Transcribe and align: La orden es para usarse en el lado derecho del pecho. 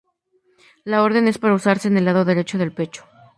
La 0.83 1.03
orden 1.03 1.27
es 1.27 1.37
para 1.37 1.53
usarse 1.53 1.87
en 1.87 1.95
el 1.95 2.05
lado 2.05 2.25
derecho 2.25 2.57
del 2.57 2.71
pecho. 2.73 3.05